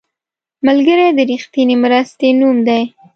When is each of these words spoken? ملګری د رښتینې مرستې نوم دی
ملګری 0.65 1.07
د 1.17 1.19
رښتینې 1.31 1.75
مرستې 1.83 2.27
نوم 2.39 2.57
دی 2.67 2.83